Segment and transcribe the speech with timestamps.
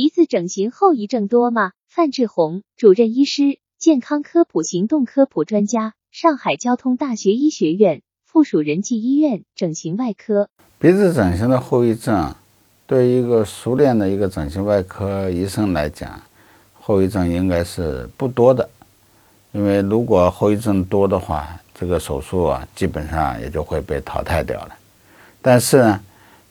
[0.00, 1.72] 鼻子整形后遗症多吗？
[1.86, 10.48] 范志红，主任医师，健康科普行动科普专家，上海交通大学医学院附属仁济医院整形外科。
[10.78, 12.34] 鼻子整形的后遗症，
[12.86, 16.22] 对于一个熟练的一个整形外科医生来讲，
[16.72, 18.70] 后遗症应该是不多的。
[19.52, 24.74] 因为如果后遗症多的话，这个手术啊，基本上也就会被淘汰掉了。
[25.42, 26.00] 但是呢，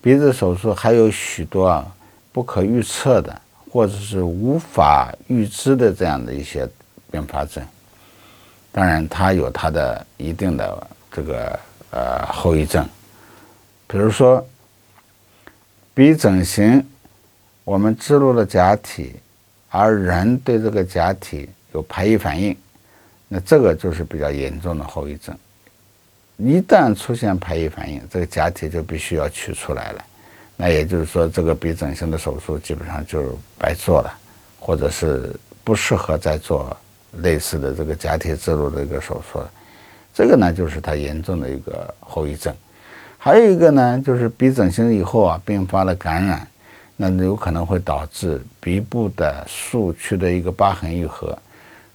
[0.00, 1.94] 鼻子手术还有许多啊。
[2.34, 3.40] 不可预测的，
[3.70, 6.68] 或者是无法预知的这样的一些
[7.08, 7.64] 并发症，
[8.72, 11.60] 当然它有它的一定的这个
[11.92, 12.84] 呃后遗症，
[13.86, 14.44] 比如说
[15.94, 16.84] 鼻整形，
[17.62, 19.14] 我们植入了假体，
[19.70, 22.56] 而人对这个假体有排异反应，
[23.28, 25.32] 那这个就是比较严重的后遗症。
[26.36, 30.04] 一旦出现排异反应，这个假体就必须要取出来了。
[30.56, 34.12] 那也就是说，这个鼻整形的手术基本上就白做了，
[34.60, 36.76] 或者是不适合再做
[37.22, 39.50] 类似的这个假体植入的一个手术了。
[40.14, 42.54] 这个呢，就是它严重的一个后遗症。
[43.18, 46.46] 还有一个呢，就是鼻整形以后啊，并发了感染，
[46.96, 51.36] 那有可能会导致鼻部的术区的一个疤痕愈合，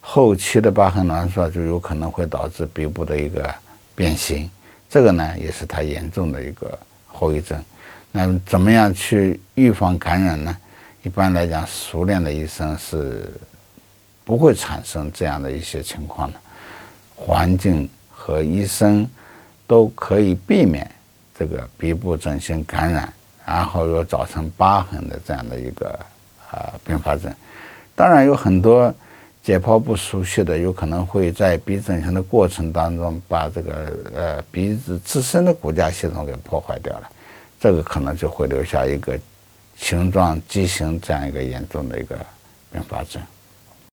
[0.00, 3.54] 后期的疤痕挛缩就有可能会导致鼻部的一个
[3.94, 4.50] 变形。
[4.90, 6.76] 这个呢，也是它严重的一个
[7.08, 7.60] 后遗症。
[8.12, 10.56] 那怎么样去预防感染呢？
[11.02, 13.30] 一般来讲，熟练的医生是
[14.24, 16.38] 不会产生这样的一些情况的。
[17.14, 19.08] 环境和医生
[19.66, 20.90] 都可以避免
[21.38, 23.12] 这个鼻部整形感染，
[23.44, 25.98] 然后又造成疤痕的这样的一个
[26.50, 27.32] 啊并发症。
[27.94, 28.94] 当然，有很多
[29.48, 37.10] 解剖不熟悉的，有可能会在鼻整形的过程当中把这个呃鼻子自身的骨架系统给破坏掉了。
[37.58, 39.18] 这个可能就会留下一个
[39.74, 42.26] 形状畸形这样一个严重的一个
[42.70, 43.22] 并发症。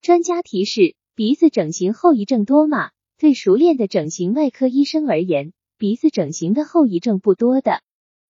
[0.02, 2.90] 专家提示：鼻子整形后遗症多吗？
[3.16, 7.80] 对熟练的整形外科医生而言，鼻子整形的后遗症不多的。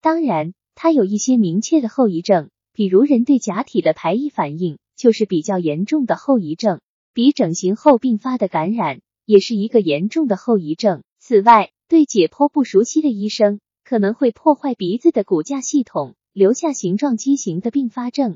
[0.00, 6.78] 当然，它有一些明确的后遗症，比如人对假体的排异反应，就是比较严重的后遗症。
[7.16, 11.02] 鼻整形后并发的感染，也是一个严重的后遗症。
[11.18, 13.58] 此外，对解剖不熟悉的医生。
[13.84, 18.34] 可能会破坏鼻子的骨架系统，留下形状畸形的并发症。